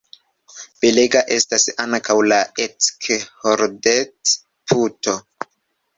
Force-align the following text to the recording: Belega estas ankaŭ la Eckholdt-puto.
Belega 0.85 1.21
estas 1.35 1.67
ankaŭ 1.83 2.17
la 2.31 2.39
Eckholdt-puto. 2.65 5.19